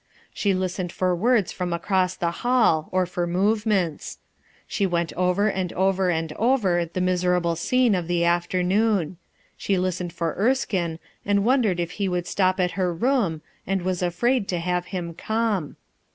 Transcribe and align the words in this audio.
She 0.33 0.55
listened 0.55 0.91
for 0.91 1.15
words 1.15 1.51
from 1.51 1.71
across 1.73 2.15
the 2.15 2.31
hall, 2.41 2.89
or 2.91 3.05
for 3.05 3.27
movements* 3.27 4.17
She 4.65 4.87
went 4.87 5.13
over 5.13 5.47
and 5.47 5.71
over 5.73 6.09
and 6.09 6.33
over 6.37 6.85
the 6.87 6.99
miserable 6.99 7.55
scene 7.55 7.93
of 7.93 8.07
the 8.07 8.25
afternoon; 8.25 9.17
she 9.57 9.77
listened 9.77 10.11
for 10.11 10.33
Erskinc, 10.39 10.97
and 11.23 11.45
wondered 11.45 11.79
if 11.79 11.91
he 12.01 12.09
would 12.09 12.25
stop 12.25 12.59
at 12.59 12.71
her 12.71 12.91
room, 12.91 13.43
and 13.67 13.83
was 13.83 14.01
afraid 14.01 14.47
to 14.47 14.57
have 14.57 14.85
him 14.87 15.13
come. 15.13 15.75